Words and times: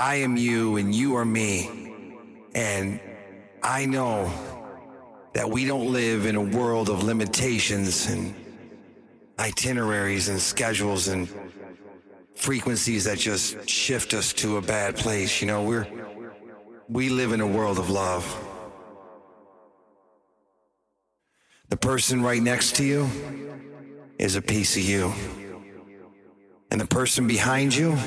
I 0.00 0.14
am 0.14 0.38
you 0.38 0.78
and 0.78 0.94
you 0.94 1.16
are 1.16 1.26
me. 1.26 1.92
And 2.54 3.00
I 3.62 3.84
know 3.84 4.32
that 5.34 5.50
we 5.50 5.66
don't 5.66 5.92
live 5.92 6.24
in 6.24 6.36
a 6.36 6.40
world 6.40 6.88
of 6.88 7.02
limitations 7.02 8.08
and 8.08 8.34
itineraries 9.38 10.30
and 10.30 10.40
schedules 10.40 11.08
and 11.08 11.28
frequencies 12.34 13.04
that 13.04 13.18
just 13.18 13.68
shift 13.68 14.14
us 14.14 14.32
to 14.32 14.56
a 14.56 14.62
bad 14.62 14.96
place. 14.96 15.42
You 15.42 15.48
know, 15.48 15.64
we're 15.64 15.86
we 16.88 17.10
live 17.10 17.32
in 17.32 17.42
a 17.42 17.46
world 17.46 17.78
of 17.78 17.90
love. 17.90 18.24
The 21.68 21.76
person 21.76 22.22
right 22.22 22.42
next 22.42 22.76
to 22.76 22.84
you 22.84 23.06
is 24.18 24.34
a 24.34 24.40
piece 24.40 24.78
of 24.78 24.82
you. 24.82 25.12
And 26.70 26.80
the 26.80 26.86
person 26.86 27.26
behind 27.26 27.74
you 27.74 27.98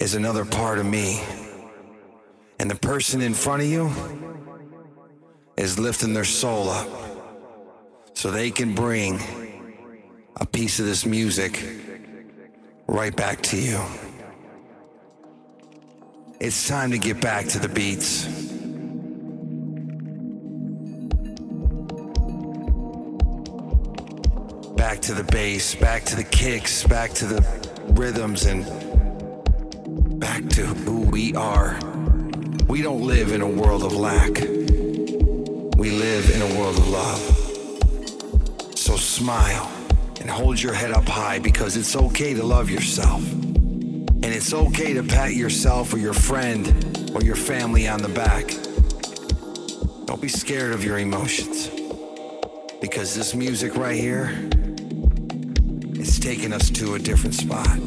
is 0.00 0.14
another 0.14 0.44
part 0.44 0.78
of 0.78 0.86
me. 0.86 1.22
And 2.58 2.70
the 2.70 2.76
person 2.76 3.20
in 3.20 3.34
front 3.34 3.62
of 3.62 3.68
you 3.68 3.90
is 5.56 5.78
lifting 5.78 6.12
their 6.14 6.24
soul 6.24 6.68
up 6.68 6.88
so 8.14 8.30
they 8.30 8.50
can 8.50 8.74
bring 8.74 9.20
a 10.36 10.46
piece 10.46 10.80
of 10.80 10.86
this 10.86 11.06
music 11.06 11.62
right 12.86 13.14
back 13.14 13.40
to 13.42 13.56
you. 13.56 13.80
It's 16.40 16.68
time 16.68 16.90
to 16.90 16.98
get 16.98 17.20
back 17.20 17.46
to 17.48 17.58
the 17.58 17.68
beats. 17.68 18.26
Back 24.76 25.00
to 25.02 25.14
the 25.14 25.24
bass, 25.24 25.74
back 25.74 26.04
to 26.04 26.16
the 26.16 26.24
kicks, 26.24 26.84
back 26.84 27.12
to 27.12 27.26
the 27.26 27.40
rhythms, 27.94 28.46
and 28.46 28.64
back 30.18 30.48
to 30.50 30.64
who 30.64 31.00
we 31.00 31.34
are. 31.34 31.78
We 32.68 32.82
don't 32.82 33.06
live 33.06 33.32
in 33.32 33.40
a 33.40 33.48
world 33.48 33.82
of 33.82 33.92
lack. 33.92 34.40
We 35.76 35.90
live 35.90 36.30
in 36.30 36.42
a 36.42 36.58
world 36.58 36.78
of 36.78 36.88
love. 36.88 38.78
So 38.78 38.96
smile 38.96 39.70
and 40.20 40.30
hold 40.30 40.60
your 40.60 40.72
head 40.72 40.92
up 40.92 41.06
high 41.06 41.38
because 41.38 41.76
it's 41.76 41.96
okay 41.96 42.34
to 42.34 42.44
love 42.44 42.70
yourself. 42.70 43.22
And 43.32 44.24
it's 44.24 44.54
okay 44.54 44.94
to 44.94 45.02
pat 45.02 45.34
yourself 45.34 45.92
or 45.92 45.98
your 45.98 46.14
friend 46.14 47.12
or 47.14 47.22
your 47.22 47.36
family 47.36 47.88
on 47.88 48.00
the 48.00 48.08
back. 48.08 48.46
Don't 50.06 50.20
be 50.20 50.28
scared 50.28 50.72
of 50.72 50.84
your 50.84 50.98
emotions 50.98 51.70
because 52.80 53.14
this 53.14 53.34
music 53.34 53.76
right 53.76 53.96
here 53.96 54.48
is 55.98 56.18
taking 56.20 56.52
us 56.52 56.70
to 56.70 56.94
a 56.94 56.98
different 56.98 57.34
spot. 57.34 57.78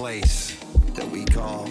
Place 0.00 0.56
that 0.94 1.06
we 1.10 1.26
call 1.26 1.66